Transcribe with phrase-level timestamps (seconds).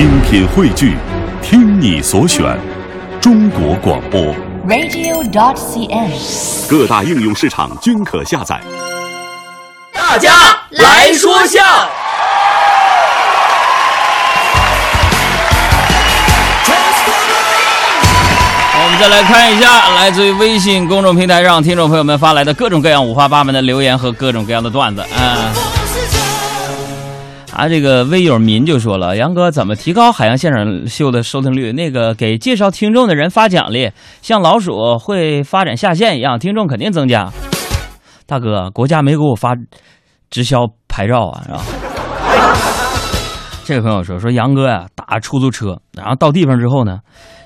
[0.00, 0.96] 精品汇聚，
[1.42, 2.58] 听你所选，
[3.20, 4.18] 中国广播。
[4.66, 6.10] radio.dot.cn，。
[6.70, 8.58] 各大应用市场均可下载。
[9.92, 10.32] 大家
[10.70, 11.60] 来说笑。
[18.72, 25.52] 我们再来看一下来自于微信公众平台上听众朋友们发来的各种各样五花八门的留言和各种各样的段子啊。
[27.60, 31.72] 啊，这个微友民就说了，杨哥怎么提高海洋现场秀的收听率？
[31.72, 33.90] 那个给介绍听众的人发奖励，
[34.22, 37.30] 像老鼠会发展下线一样，听众肯定增加。
[38.24, 39.54] 大哥，国家没给我发
[40.30, 41.60] 直销牌照啊，是吧？
[43.66, 47.00] 这个朋友说说杨哥呀、打出租车，然后到地方之后呢，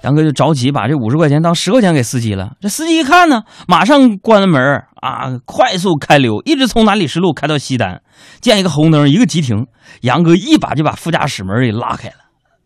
[0.04, 2.52] 杨哥就着急把这五十块钱当十块钱给司机了。
[2.60, 8.00] 这司机一看呢，马上关了门啊，快速开溜，一直从南礼士路开到西单，
[8.40, 9.66] 见一个红灯，一个急停，
[10.00, 12.14] 杨哥一把就把副驾驶门给拉开了。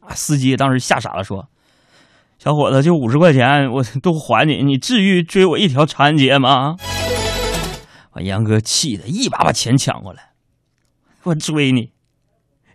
[0.06, 1.48] 啊，司机当时吓傻了，说
[2.38, 6.76] ：“小伙子，就五十块钱，我都还你，你至于追我一条长安街吗？”
[8.14, 10.30] 把杨哥气的一把把钱抢过来，
[11.24, 11.90] 我追你。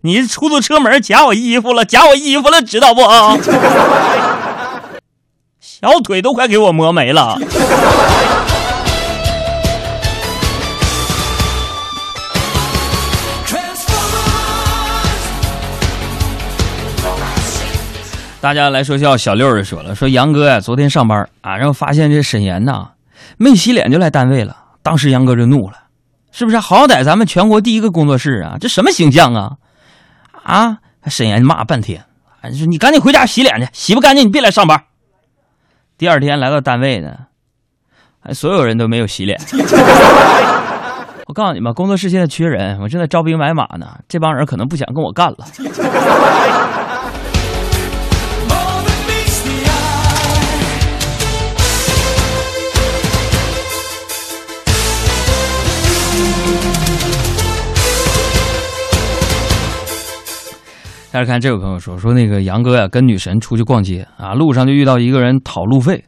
[0.01, 3.01] 你出租车门夹我衣服了，夹我衣服了，知道不？
[5.61, 7.39] 小腿都快给我磨没了。
[18.43, 22.89] 大家来说笑，小六就说了，说杨哥呀，昨天上班啊，然后发现这沈岩呐
[23.37, 25.77] 没洗脸就来单位了，当时杨哥就怒了，
[26.33, 26.59] 是不是？
[26.59, 29.51] 好歹咱们全国第一个工作室啊，这什么形象啊？
[30.43, 30.79] 啊！
[31.07, 32.03] 沈岩骂半天，
[32.41, 34.83] 啊说你赶紧回家洗脸去，洗不干净你别来上班。
[35.97, 37.13] 第二天来到单位呢，
[38.23, 39.39] 哎，所有人都没有洗脸。
[41.27, 43.87] 我告诉你们，工作室现在缺人，我正在招兵买马呢。
[44.09, 45.47] 这帮人可能不想跟我干了。
[61.13, 66.03] 大家看，这位朋友说说那个杨哥呀，跟女神出去逛街啊，路上就遇到一个人讨路费，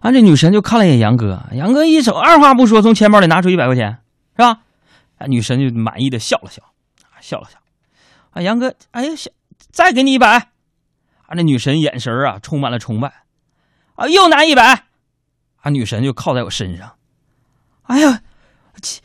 [0.00, 3.96] 啊，这女神就看了一眼杨哥，杨哥一手二话不说从钱包里拿出一百块钱，
[4.32, 4.58] 是吧？
[5.18, 6.60] 啊，女神就满意的笑了笑，
[7.20, 7.58] 笑了笑，
[8.32, 9.12] 啊，杨哥，哎呀，
[9.70, 10.48] 再给你一百，啊，
[11.36, 13.12] 那女神眼神啊充满了崇拜，
[13.94, 14.82] 啊，又拿一百，
[15.60, 16.90] 啊，女神就靠在我身上，
[17.84, 18.20] 哎呀，
[18.82, 19.00] 钱，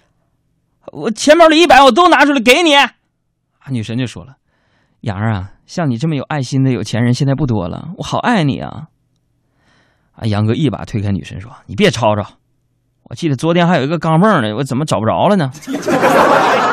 [0.91, 2.93] 我钱包里一百我都拿出来给你，啊，
[3.69, 4.37] 女神就说了。
[5.01, 8.87] 杨儿啊，像你这么有爱心的有钱人现在不多了，我好爱你啊！
[10.13, 12.25] 啊，杨哥一把推开女神说：“你别吵吵，
[13.03, 15.49] 我记得昨天还有一个钢镚呢，我怎么找不着了呢？”